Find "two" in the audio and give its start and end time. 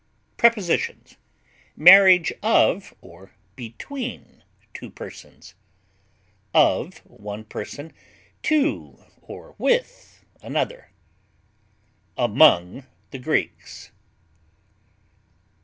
4.73-4.89